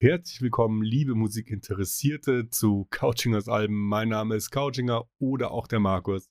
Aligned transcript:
Herzlich 0.00 0.40
willkommen, 0.40 0.80
liebe 0.80 1.16
Musikinteressierte, 1.16 2.48
zu 2.50 2.86
Couchingers 2.88 3.48
Alben. 3.48 3.74
Mein 3.74 4.10
Name 4.10 4.36
ist 4.36 4.52
Couchinger 4.52 5.10
oder 5.18 5.50
auch 5.50 5.66
der 5.66 5.80
Markus. 5.80 6.30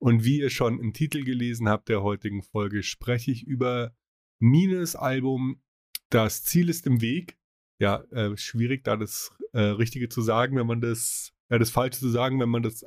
Und 0.00 0.22
wie 0.22 0.38
ihr 0.38 0.48
schon 0.48 0.78
im 0.78 0.92
Titel 0.92 1.24
gelesen 1.24 1.68
habt 1.68 1.88
der 1.88 2.04
heutigen 2.04 2.44
Folge, 2.44 2.84
spreche 2.84 3.32
ich 3.32 3.42
über 3.48 3.96
Mines 4.38 4.94
Album 4.94 5.60
Das 6.08 6.44
Ziel 6.44 6.68
ist 6.68 6.86
im 6.86 7.00
Weg. 7.00 7.36
Ja, 7.80 8.04
äh, 8.12 8.36
schwierig, 8.36 8.84
da 8.84 8.96
das 8.96 9.36
äh, 9.54 9.58
Richtige 9.58 10.08
zu 10.08 10.22
sagen, 10.22 10.56
wenn 10.56 10.68
man 10.68 10.80
das, 10.80 11.32
äh, 11.48 11.58
das 11.58 11.70
Falsche 11.70 11.98
zu 11.98 12.10
sagen, 12.10 12.38
wenn 12.38 12.48
man 12.48 12.62
das 12.62 12.84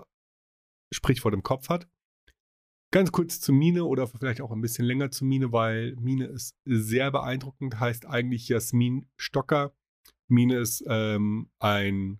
Sprichwort 0.93 1.33
im 1.33 1.43
Kopf 1.43 1.68
hat. 1.68 1.86
Ganz 2.93 3.11
kurz 3.11 3.42
zu 3.42 3.51
Mine 3.51 3.83
oder 3.83 4.07
vielleicht 4.07 4.39
auch 4.39 4.54
ein 4.54 4.61
bisschen 4.61 4.86
länger 4.86 5.11
zu 5.11 5.25
Mine, 5.25 5.51
weil 5.51 5.97
Mine 5.97 6.28
ist 6.28 6.55
sehr 6.64 7.11
beeindruckend, 7.11 7.82
heißt 7.82 8.05
eigentlich 8.05 8.47
Jasmin 8.47 9.05
Stocker 9.18 9.75
Mine 10.27 10.59
ist 10.59 10.83
ähm, 10.87 11.49
ein 11.59 12.19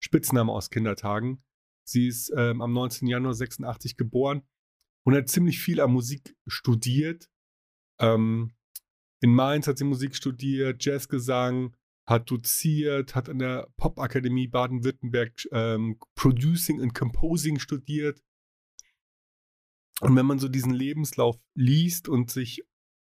Spitzname 0.00 0.52
aus 0.52 0.70
Kindertagen. 0.70 1.42
Sie 1.88 2.08
ist 2.08 2.32
ähm, 2.36 2.60
am 2.60 2.72
19. 2.72 3.08
Januar 3.08 3.34
86 3.34 3.96
geboren 3.96 4.42
und 5.04 5.14
hat 5.14 5.28
ziemlich 5.28 5.60
viel 5.60 5.80
an 5.80 5.92
Musik 5.92 6.36
studiert. 6.46 7.30
Ähm, 8.00 8.52
in 9.22 9.32
Mainz 9.32 9.66
hat 9.66 9.78
sie 9.78 9.84
Musik 9.84 10.14
studiert, 10.14 10.84
Jazzgesang, 10.84 11.74
hat 12.06 12.30
doziert, 12.30 13.14
hat 13.14 13.28
an 13.28 13.38
der 13.38 13.68
Popakademie 13.76 14.48
Baden-Württemberg 14.48 15.48
ähm, 15.52 15.98
Producing 16.14 16.80
and 16.82 16.94
Composing 16.94 17.58
studiert. 17.58 18.22
Und 20.00 20.14
wenn 20.14 20.26
man 20.26 20.38
so 20.38 20.48
diesen 20.48 20.74
Lebenslauf 20.74 21.36
liest 21.54 22.08
und 22.08 22.30
sich 22.30 22.62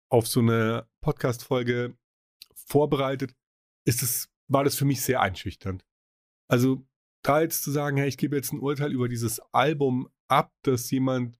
auf 0.09 0.27
so 0.27 0.39
eine 0.39 0.87
Podcast-Folge 1.01 1.97
vorbereitet, 2.55 3.35
ist 3.89 4.03
es, 4.03 4.29
war 4.47 4.63
das 4.63 4.75
für 4.75 4.85
mich 4.85 5.01
sehr 5.01 5.21
einschüchternd. 5.21 5.83
Also 6.47 6.85
da 7.23 7.41
jetzt 7.41 7.63
zu 7.63 7.71
sagen, 7.71 7.97
hey, 7.97 8.07
ich 8.07 8.17
gebe 8.17 8.35
jetzt 8.35 8.53
ein 8.53 8.59
Urteil 8.59 8.93
über 8.93 9.09
dieses 9.09 9.39
Album 9.51 10.07
ab, 10.27 10.53
das 10.61 10.89
jemand 10.91 11.37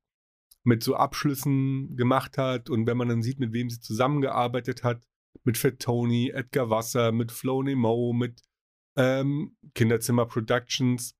mit 0.64 0.84
so 0.84 0.96
Abschlüssen 0.96 1.96
gemacht 1.96 2.38
hat 2.38 2.70
und 2.70 2.86
wenn 2.88 2.98
man 2.98 3.08
dann 3.08 3.22
sieht, 3.22 3.40
mit 3.40 3.54
wem 3.54 3.70
sie 3.70 3.80
zusammengearbeitet 3.80 4.84
hat, 4.84 5.08
mit 5.44 5.58
Fat 5.58 5.80
Tony, 5.80 6.32
Edgar 6.32 6.70
Wasser, 6.70 7.12
mit 7.12 7.32
Flo 7.32 7.62
Mo, 7.64 8.14
mit 8.14 8.42
ähm, 8.98 9.56
Kinderzimmer 9.76 10.26
Productions, 10.26 11.16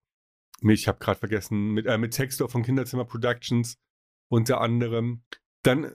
ich 0.62 0.88
habe 0.88 1.00
gerade 1.00 1.20
vergessen, 1.20 1.72
mit, 1.72 1.86
äh, 1.86 1.98
mit 1.98 2.14
Textor 2.14 2.50
von 2.50 2.64
Kinderzimmer 2.64 3.06
Productions 3.06 3.78
unter 4.30 4.62
anderem, 4.62 5.24
dann 5.64 5.94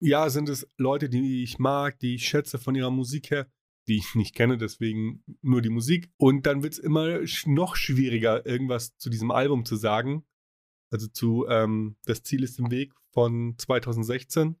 ja, 0.00 0.30
sind 0.30 0.48
es 0.48 0.66
Leute, 0.78 1.08
die 1.08 1.42
ich 1.42 1.58
mag, 1.58 1.98
die 1.98 2.14
ich 2.14 2.26
schätze 2.26 2.58
von 2.58 2.74
ihrer 2.74 2.90
Musik 2.90 3.30
her, 3.30 3.50
die 3.88 3.96
ich 3.96 4.14
nicht 4.14 4.34
kenne, 4.34 4.58
deswegen 4.58 5.24
nur 5.40 5.62
die 5.62 5.70
Musik. 5.70 6.10
Und 6.16 6.46
dann 6.46 6.62
wird 6.62 6.74
es 6.74 6.78
immer 6.78 7.20
noch 7.46 7.76
schwieriger, 7.76 8.46
irgendwas 8.46 8.96
zu 8.96 9.10
diesem 9.10 9.30
Album 9.30 9.64
zu 9.64 9.76
sagen. 9.76 10.24
Also 10.90 11.08
zu 11.08 11.46
ähm, 11.48 11.96
Das 12.04 12.22
Ziel 12.22 12.42
ist 12.42 12.58
im 12.58 12.70
Weg 12.70 12.92
von 13.10 13.54
2016. 13.58 14.56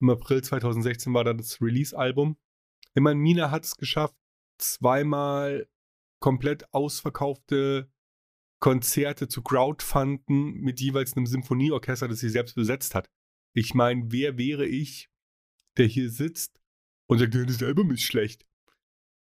Im 0.00 0.10
April 0.10 0.42
2016 0.42 1.12
war 1.14 1.24
dann 1.24 1.38
das 1.38 1.60
Release-Album. 1.60 2.36
Immerhin, 2.94 3.18
Mina 3.18 3.50
hat 3.50 3.64
es 3.64 3.76
geschafft, 3.76 4.16
zweimal 4.58 5.68
komplett 6.20 6.72
ausverkaufte 6.72 7.90
Konzerte 8.60 9.28
zu 9.28 9.42
crowdfunden 9.42 10.54
mit 10.54 10.80
jeweils 10.80 11.16
einem 11.16 11.26
Symphonieorchester, 11.26 12.08
das 12.08 12.20
sie 12.20 12.28
selbst 12.28 12.54
besetzt 12.54 12.94
hat. 12.94 13.08
Ich 13.54 13.74
meine, 13.74 14.04
wer 14.08 14.36
wäre 14.36 14.66
ich, 14.66 15.08
der 15.76 15.86
hier 15.86 16.10
sitzt 16.10 16.60
und 17.08 17.18
sagt, 17.18 17.34
das 17.34 17.62
Album 17.62 17.90
ist 17.90 18.02
schlecht. 18.02 18.46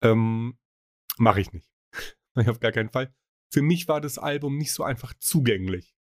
Ähm, 0.02 0.58
Mache 1.18 1.42
ich 1.42 1.52
nicht. 1.54 1.70
auf 2.36 2.60
gar 2.60 2.72
keinen 2.72 2.90
Fall. 2.90 3.14
Für 3.52 3.62
mich 3.62 3.88
war 3.88 4.02
das 4.02 4.18
Album 4.18 4.58
nicht 4.58 4.74
so 4.74 4.84
einfach 4.84 5.14
zugänglich. 5.20 5.96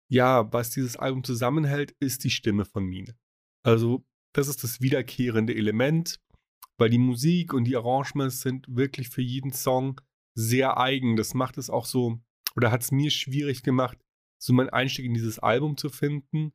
Ja, 0.07 0.51
was 0.51 0.72
dieses 0.72 0.97
Album 0.97 1.23
zusammenhält, 1.23 1.95
ist 2.00 2.23
die 2.23 2.29
Stimme 2.29 2.66
von 2.66 2.85
Mine. 2.85 3.17
Also, 3.65 4.05
das 4.33 4.47
ist 4.47 4.63
das 4.63 4.79
wiederkehrende 4.79 5.55
Element, 5.55 6.21
weil 6.77 6.91
die 6.91 6.99
Musik 6.99 7.51
und 7.51 7.63
die 7.63 7.75
Arrangements 7.75 8.41
sind 8.41 8.67
wirklich 8.69 9.09
für 9.09 9.23
jeden 9.23 9.53
Song 9.53 9.99
sehr 10.35 10.77
eigen. 10.77 11.15
Das 11.15 11.33
macht 11.33 11.57
es 11.57 11.71
auch 11.71 11.85
so, 11.85 12.19
oder 12.55 12.69
hat 12.69 12.83
es 12.83 12.91
mir 12.91 13.09
schwierig 13.09 13.63
gemacht, 13.63 13.97
so 14.39 14.53
meinen 14.53 14.69
Einstieg 14.69 15.05
in 15.05 15.15
dieses 15.15 15.39
Album 15.39 15.77
zu 15.77 15.89
finden. 15.89 16.53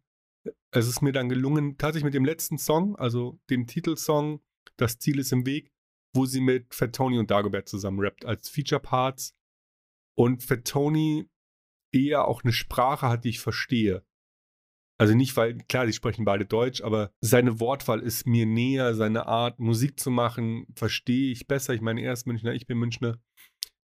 Es 0.70 0.86
ist 0.86 1.02
mir 1.02 1.10
dann 1.10 1.28
gelungen, 1.28 1.78
tatsächlich 1.78 2.04
mit 2.04 2.14
dem 2.14 2.24
letzten 2.24 2.58
Song, 2.58 2.94
also 2.96 3.40
dem 3.50 3.66
Titelsong, 3.66 4.40
Das 4.76 4.98
Ziel 4.98 5.18
ist 5.18 5.32
im 5.32 5.44
Weg, 5.46 5.72
wo 6.14 6.26
sie 6.26 6.40
mit 6.40 6.74
Fat 6.74 6.94
Tony 6.94 7.18
und 7.18 7.30
Dagobert 7.30 7.68
zusammen 7.68 7.98
rappt 8.00 8.24
als 8.24 8.48
Feature 8.48 8.80
Parts 8.80 9.34
und 10.16 10.44
Fat 10.44 10.64
Tony 10.64 11.28
eher 11.92 12.28
auch 12.28 12.44
eine 12.44 12.52
Sprache 12.52 13.08
hat, 13.08 13.24
die 13.24 13.30
ich 13.30 13.40
verstehe. 13.40 14.04
Also 15.00 15.14
nicht, 15.14 15.34
weil, 15.38 15.56
klar, 15.56 15.86
sie 15.86 15.94
sprechen 15.94 16.26
beide 16.26 16.44
Deutsch, 16.44 16.82
aber 16.82 17.10
seine 17.22 17.58
Wortwahl 17.58 18.00
ist 18.00 18.26
mir 18.26 18.44
näher, 18.44 18.94
seine 18.94 19.24
Art, 19.26 19.58
Musik 19.58 19.98
zu 19.98 20.10
machen, 20.10 20.66
verstehe 20.76 21.32
ich 21.32 21.46
besser. 21.46 21.72
Ich 21.72 21.80
meine, 21.80 22.02
er 22.02 22.12
ist 22.12 22.26
Münchner, 22.26 22.52
ich 22.52 22.66
bin 22.66 22.76
Münchner. 22.76 23.18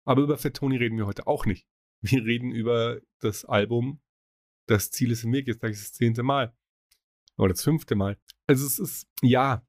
Aber 0.04 0.20
über 0.20 0.36
Fettoni 0.36 0.76
reden 0.76 0.98
wir 0.98 1.06
heute 1.06 1.26
auch 1.26 1.46
nicht. 1.46 1.66
Wir 2.02 2.24
reden 2.24 2.52
über 2.52 3.00
das 3.20 3.46
Album 3.46 4.02
Das 4.66 4.90
Ziel 4.90 5.10
ist 5.10 5.24
im 5.24 5.32
Weg. 5.32 5.46
Jetzt 5.46 5.62
sage 5.62 5.72
ich 5.72 5.78
das 5.78 5.94
zehnte 5.94 6.22
Mal. 6.22 6.54
Oder 7.38 7.54
das 7.54 7.64
fünfte 7.64 7.94
Mal. 7.94 8.18
Also 8.46 8.66
es 8.66 8.78
ist, 8.78 9.08
ja, 9.22 9.66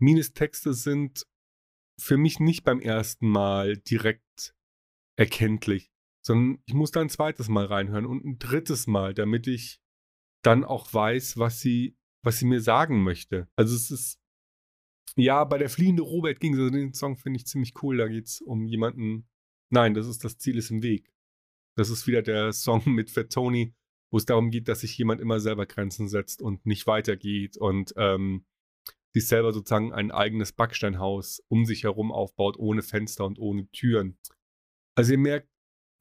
Mines 0.00 0.34
Texte 0.34 0.74
sind 0.74 1.28
für 1.96 2.16
mich 2.16 2.40
nicht 2.40 2.64
beim 2.64 2.80
ersten 2.80 3.28
Mal 3.28 3.76
direkt 3.76 4.56
erkenntlich, 5.16 5.92
sondern 6.26 6.60
ich 6.66 6.74
muss 6.74 6.90
da 6.90 7.00
ein 7.00 7.08
zweites 7.08 7.48
Mal 7.48 7.66
reinhören 7.66 8.04
und 8.06 8.24
ein 8.24 8.38
drittes 8.40 8.88
Mal, 8.88 9.14
damit 9.14 9.46
ich 9.46 9.81
dann 10.42 10.64
auch 10.64 10.92
weiß, 10.92 11.38
was 11.38 11.60
sie, 11.60 11.96
was 12.22 12.38
sie 12.38 12.46
mir 12.46 12.60
sagen 12.60 13.02
möchte. 13.02 13.48
Also 13.56 13.74
es 13.74 13.90
ist, 13.90 14.20
ja, 15.16 15.44
bei 15.44 15.58
der 15.58 15.70
fliehende 15.70 16.02
Robert 16.02 16.40
ging 16.40 16.54
es, 16.54 16.60
also 16.60 16.70
den 16.70 16.94
Song 16.94 17.16
finde 17.16 17.38
ich 17.38 17.46
ziemlich 17.46 17.74
cool, 17.82 17.96
da 17.98 18.08
geht 18.08 18.26
es 18.26 18.40
um 18.40 18.66
jemanden, 18.66 19.28
nein, 19.70 19.94
das 19.94 20.06
ist 20.06 20.24
das 20.24 20.38
Ziel 20.38 20.58
ist 20.58 20.70
im 20.70 20.82
Weg. 20.82 21.12
Das 21.76 21.90
ist 21.90 22.06
wieder 22.06 22.22
der 22.22 22.52
Song 22.52 22.82
mit 22.86 23.10
Fat 23.10 23.30
Tony, 23.30 23.74
wo 24.10 24.18
es 24.18 24.26
darum 24.26 24.50
geht, 24.50 24.68
dass 24.68 24.80
sich 24.80 24.96
jemand 24.98 25.20
immer 25.20 25.40
selber 25.40 25.66
Grenzen 25.66 26.08
setzt 26.08 26.42
und 26.42 26.66
nicht 26.66 26.86
weitergeht 26.86 27.56
und 27.56 27.94
ähm, 27.96 28.44
sich 29.14 29.26
selber 29.26 29.52
sozusagen 29.52 29.92
ein 29.92 30.10
eigenes 30.10 30.52
Backsteinhaus 30.52 31.42
um 31.48 31.64
sich 31.64 31.84
herum 31.84 32.12
aufbaut, 32.12 32.56
ohne 32.58 32.82
Fenster 32.82 33.24
und 33.26 33.38
ohne 33.38 33.70
Türen. 33.70 34.18
Also 34.94 35.12
ihr 35.12 35.18
merkt, 35.18 35.48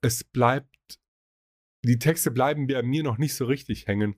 es 0.02 0.24
bleibt, 0.24 1.00
die 1.84 2.00
Texte 2.00 2.32
bleiben 2.32 2.68
bei 2.68 2.82
mir 2.84 3.04
noch 3.04 3.18
nicht 3.18 3.34
so 3.34 3.46
richtig 3.46 3.88
hängen. 3.88 4.16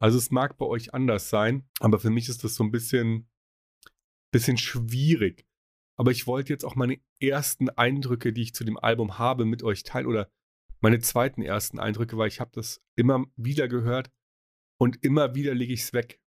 Also 0.00 0.18
es 0.18 0.30
mag 0.30 0.56
bei 0.56 0.66
euch 0.66 0.94
anders 0.94 1.28
sein, 1.28 1.68
aber 1.78 1.98
für 1.98 2.10
mich 2.10 2.28
ist 2.28 2.42
das 2.42 2.54
so 2.54 2.64
ein 2.64 2.70
bisschen, 2.70 3.28
bisschen 4.32 4.56
schwierig. 4.56 5.46
Aber 5.98 6.10
ich 6.10 6.26
wollte 6.26 6.52
jetzt 6.52 6.64
auch 6.64 6.74
meine 6.74 6.98
ersten 7.20 7.68
Eindrücke, 7.68 8.32
die 8.32 8.42
ich 8.42 8.54
zu 8.54 8.64
dem 8.64 8.78
Album 8.78 9.18
habe, 9.18 9.44
mit 9.44 9.62
euch 9.62 9.82
teilen 9.82 10.06
oder 10.06 10.30
meine 10.80 11.00
zweiten 11.00 11.42
ersten 11.42 11.78
Eindrücke, 11.78 12.16
weil 12.16 12.28
ich 12.28 12.40
habe 12.40 12.50
das 12.54 12.82
immer 12.96 13.26
wieder 13.36 13.68
gehört 13.68 14.10
und 14.78 15.04
immer 15.04 15.34
wieder 15.34 15.54
lege 15.54 15.74
ich 15.74 15.82
es 15.82 15.92
weg. 15.92 16.18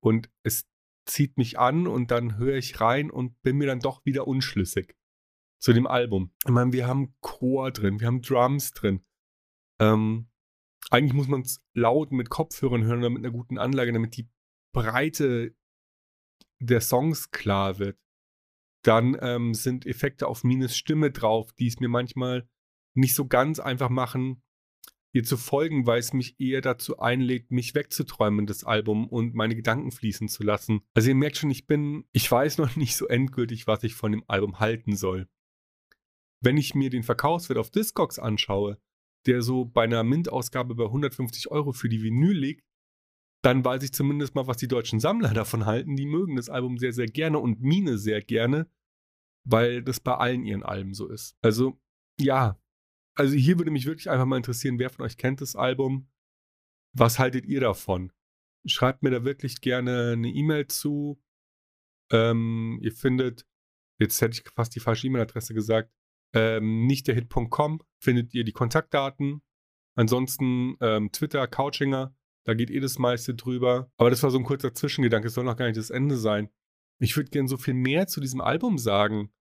Und 0.00 0.30
es 0.42 0.66
zieht 1.06 1.36
mich 1.36 1.58
an 1.58 1.86
und 1.86 2.10
dann 2.10 2.38
höre 2.38 2.56
ich 2.56 2.80
rein 2.80 3.10
und 3.10 3.42
bin 3.42 3.58
mir 3.58 3.66
dann 3.66 3.80
doch 3.80 4.06
wieder 4.06 4.26
unschlüssig 4.26 4.96
zu 5.60 5.74
dem 5.74 5.86
Album. 5.86 6.32
Ich 6.46 6.50
meine, 6.50 6.72
wir 6.72 6.86
haben 6.86 7.14
Chor 7.20 7.70
drin, 7.70 8.00
wir 8.00 8.06
haben 8.06 8.22
Drums 8.22 8.72
drin. 8.72 9.04
Ähm, 9.80 10.30
eigentlich 10.90 11.14
muss 11.14 11.28
man 11.28 11.42
es 11.42 11.62
laut 11.72 12.12
mit 12.12 12.30
Kopfhörern 12.30 12.84
hören 12.84 12.98
oder 12.98 13.10
mit 13.10 13.24
einer 13.24 13.32
guten 13.32 13.58
Anlage, 13.58 13.92
damit 13.92 14.16
die 14.16 14.28
Breite 14.72 15.54
der 16.60 16.80
Songs 16.80 17.30
klar 17.30 17.78
wird. 17.78 17.98
Dann 18.82 19.16
ähm, 19.20 19.54
sind 19.54 19.86
Effekte 19.86 20.28
auf 20.28 20.44
Mines 20.44 20.76
Stimme 20.76 21.10
drauf, 21.10 21.52
die 21.54 21.66
es 21.66 21.80
mir 21.80 21.88
manchmal 21.88 22.48
nicht 22.94 23.14
so 23.14 23.26
ganz 23.26 23.58
einfach 23.58 23.88
machen, 23.88 24.42
ihr 25.14 25.24
zu 25.24 25.36
folgen, 25.36 25.86
weil 25.86 26.00
es 26.00 26.12
mich 26.12 26.38
eher 26.40 26.60
dazu 26.60 26.98
einlädt, 26.98 27.50
mich 27.50 27.74
wegzuträumen, 27.74 28.46
das 28.46 28.64
Album 28.64 29.08
und 29.08 29.34
meine 29.34 29.54
Gedanken 29.54 29.92
fließen 29.92 30.28
zu 30.28 30.42
lassen. 30.42 30.82
Also 30.92 31.08
ihr 31.08 31.14
merkt 31.14 31.36
schon, 31.36 31.50
ich 31.50 31.66
bin, 31.66 32.04
ich 32.12 32.30
weiß 32.30 32.58
noch 32.58 32.76
nicht 32.76 32.96
so 32.96 33.06
endgültig, 33.06 33.66
was 33.66 33.84
ich 33.84 33.94
von 33.94 34.12
dem 34.12 34.24
Album 34.26 34.58
halten 34.60 34.96
soll. 34.96 35.28
Wenn 36.40 36.56
ich 36.56 36.74
mir 36.74 36.90
den 36.90 37.04
Verkaufswert 37.04 37.58
auf 37.58 37.70
Discogs 37.70 38.18
anschaue, 38.18 38.78
der 39.26 39.42
so 39.42 39.64
bei 39.64 39.84
einer 39.84 40.02
Mint-Ausgabe 40.04 40.74
bei 40.74 40.84
150 40.84 41.50
Euro 41.50 41.72
für 41.72 41.88
die 41.88 42.02
Vinyl 42.02 42.36
liegt, 42.36 42.64
dann 43.44 43.64
weiß 43.64 43.82
ich 43.82 43.92
zumindest 43.92 44.34
mal, 44.34 44.46
was 44.46 44.56
die 44.56 44.68
deutschen 44.68 45.00
Sammler 45.00 45.34
davon 45.34 45.66
halten. 45.66 45.96
Die 45.96 46.06
mögen 46.06 46.36
das 46.36 46.48
Album 46.48 46.78
sehr, 46.78 46.92
sehr 46.92 47.06
gerne 47.06 47.38
und 47.38 47.60
Mine 47.60 47.98
sehr 47.98 48.22
gerne, 48.22 48.70
weil 49.44 49.82
das 49.82 50.00
bei 50.00 50.14
allen 50.14 50.44
ihren 50.44 50.62
Alben 50.62 50.94
so 50.94 51.08
ist. 51.08 51.36
Also, 51.42 51.78
ja, 52.18 52.58
also 53.14 53.34
hier 53.34 53.58
würde 53.58 53.70
mich 53.70 53.86
wirklich 53.86 54.10
einfach 54.10 54.24
mal 54.24 54.38
interessieren, 54.38 54.78
wer 54.78 54.90
von 54.90 55.04
euch 55.04 55.16
kennt 55.16 55.40
das 55.40 55.56
Album? 55.56 56.08
Was 56.96 57.18
haltet 57.18 57.44
ihr 57.44 57.60
davon? 57.60 58.12
Schreibt 58.66 59.02
mir 59.02 59.10
da 59.10 59.24
wirklich 59.24 59.60
gerne 59.60 60.12
eine 60.12 60.28
E-Mail 60.28 60.66
zu. 60.68 61.20
Ähm, 62.10 62.78
ihr 62.80 62.92
findet, 62.92 63.46
jetzt 64.00 64.20
hätte 64.22 64.40
ich 64.40 64.50
fast 64.54 64.74
die 64.74 64.80
falsche 64.80 65.06
E-Mail-Adresse 65.06 65.52
gesagt, 65.52 65.92
ähm, 66.34 66.86
nicht 66.86 67.06
der 67.06 67.14
Hit.com 67.14 67.80
findet 67.98 68.34
ihr 68.34 68.44
die 68.44 68.52
Kontaktdaten. 68.52 69.42
Ansonsten 69.96 70.76
ähm, 70.80 71.10
Twitter, 71.12 71.46
Couchinger, 71.46 72.14
da 72.44 72.54
geht 72.54 72.70
eh 72.70 72.80
das 72.80 72.98
meiste 72.98 73.34
drüber. 73.34 73.90
Aber 73.96 74.10
das 74.10 74.22
war 74.22 74.30
so 74.30 74.38
ein 74.38 74.44
kurzer 74.44 74.74
Zwischengedanke, 74.74 75.28
es 75.28 75.34
soll 75.34 75.44
noch 75.44 75.56
gar 75.56 75.66
nicht 75.66 75.78
das 75.78 75.90
Ende 75.90 76.16
sein. 76.16 76.50
Ich 77.00 77.16
würde 77.16 77.30
gerne 77.30 77.48
so 77.48 77.56
viel 77.56 77.74
mehr 77.74 78.06
zu 78.06 78.20
diesem 78.20 78.40
Album 78.40 78.78
sagen. 78.78 79.32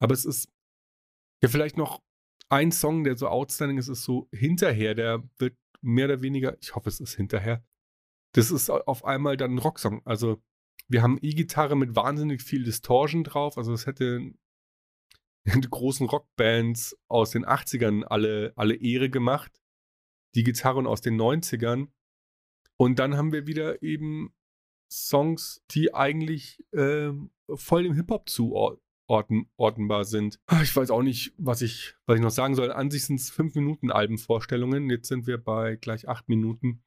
Aber 0.00 0.14
es 0.14 0.24
ist 0.24 0.48
ja 1.42 1.48
vielleicht 1.48 1.76
noch 1.76 2.02
ein 2.48 2.72
Song, 2.72 3.04
der 3.04 3.16
so 3.16 3.28
outstanding 3.28 3.78
ist, 3.78 3.88
ist 3.88 4.02
so 4.02 4.28
hinterher, 4.32 4.94
der 4.94 5.22
wird 5.38 5.56
mehr 5.80 6.06
oder 6.06 6.22
weniger, 6.22 6.56
ich 6.60 6.74
hoffe, 6.74 6.88
es 6.88 7.00
ist 7.00 7.14
hinterher. 7.14 7.64
Das 8.34 8.50
ist 8.50 8.70
auf 8.70 9.04
einmal 9.04 9.36
dann 9.36 9.54
ein 9.54 9.58
Rocksong. 9.58 10.02
Also, 10.04 10.42
wir 10.88 11.02
haben 11.02 11.18
E-Gitarre 11.22 11.76
mit 11.76 11.96
wahnsinnig 11.96 12.42
viel 12.42 12.64
Distortion 12.64 13.24
drauf. 13.24 13.56
Also, 13.58 13.72
es 13.72 13.86
hätte 13.86 14.32
großen 15.44 16.06
Rockbands 16.06 16.96
aus 17.08 17.30
den 17.30 17.44
80ern 17.44 18.04
alle, 18.04 18.52
alle 18.56 18.74
Ehre 18.74 19.10
gemacht. 19.10 19.60
Die 20.34 20.44
Gitarren 20.44 20.86
aus 20.86 21.00
den 21.00 21.20
90ern. 21.20 21.88
Und 22.78 22.98
dann 22.98 23.16
haben 23.16 23.32
wir 23.32 23.46
wieder 23.46 23.82
eben 23.82 24.34
Songs, 24.90 25.62
die 25.70 25.94
eigentlich 25.94 26.64
äh, 26.72 27.10
voll 27.54 27.84
dem 27.84 27.94
Hip-Hop 27.94 28.28
zuordnen 28.28 28.82
orten, 29.12 29.46
ortenbar 29.56 30.04
sind. 30.04 30.40
Ah, 30.46 30.62
ich 30.62 30.74
weiß 30.74 30.90
auch 30.90 31.02
nicht, 31.02 31.34
was 31.36 31.62
ich, 31.62 31.94
was 32.06 32.16
ich 32.16 32.22
noch 32.22 32.30
sagen 32.30 32.54
soll. 32.54 32.72
An 32.72 32.90
sich 32.90 33.04
sind 33.04 33.20
es 33.20 33.30
5 33.30 33.54
Minuten 33.54 33.90
Albenvorstellungen. 33.90 34.88
Jetzt 34.90 35.08
sind 35.08 35.26
wir 35.26 35.38
bei 35.38 35.76
gleich 35.76 36.08
8 36.08 36.28
Minuten. 36.28 36.82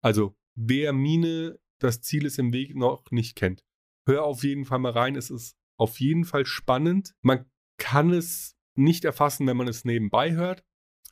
Also, 0.00 0.36
wer 0.54 0.92
Mine, 0.92 1.58
das 1.80 2.00
Ziel 2.00 2.26
ist 2.26 2.38
im 2.38 2.52
Weg, 2.52 2.76
noch 2.76 3.10
nicht 3.10 3.36
kennt, 3.36 3.64
hör 4.06 4.24
auf 4.24 4.44
jeden 4.44 4.64
Fall 4.64 4.78
mal 4.78 4.92
rein. 4.92 5.16
Es 5.16 5.30
ist 5.30 5.56
auf 5.78 5.98
jeden 5.98 6.24
Fall 6.24 6.46
spannend. 6.46 7.14
Man 7.22 7.44
kann 7.84 8.14
es 8.14 8.56
nicht 8.76 9.04
erfassen, 9.04 9.46
wenn 9.46 9.58
man 9.58 9.68
es 9.68 9.84
nebenbei 9.84 10.32
hört. 10.32 10.64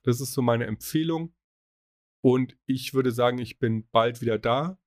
Das 0.05 0.23
ist 0.23 0.33
so 0.33 0.41
meine 0.41 0.65
Empfehlung. 0.65 1.35
Und 2.25 2.57
ich 2.65 2.95
würde 2.95 3.13
sagen, 3.13 3.37
ich 3.37 3.59
bin 3.59 3.87
bald 3.91 4.23
wieder 4.23 4.39
da. 4.39 4.79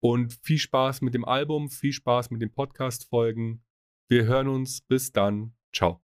Und 0.00 0.32
viel 0.42 0.56
Spaß 0.56 1.02
mit 1.02 1.12
dem 1.12 1.26
Album, 1.26 1.68
viel 1.68 1.92
Spaß 1.92 2.30
mit 2.30 2.40
den 2.40 2.54
Podcast-Folgen. 2.54 3.62
Wir 4.08 4.24
hören 4.24 4.48
uns. 4.48 4.80
Bis 4.80 5.12
dann. 5.12 5.54
Ciao. 5.70 6.00